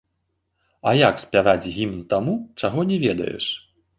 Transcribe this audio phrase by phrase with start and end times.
[0.91, 2.33] А як спяваць гімн таму,
[2.65, 3.45] чаго не ведаеш?